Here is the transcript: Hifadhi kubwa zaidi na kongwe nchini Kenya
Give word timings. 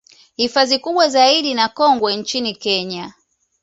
Hifadhi 0.35 0.79
kubwa 0.79 1.09
zaidi 1.09 1.53
na 1.53 1.69
kongwe 1.69 2.15
nchini 2.15 2.55
Kenya 2.55 3.13